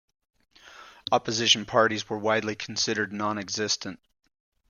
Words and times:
Opposition 1.11 1.63
parties 1.67 2.09
were 2.09 2.17
widely 2.17 2.55
considered 2.55 3.13
nonexistent. 3.13 3.99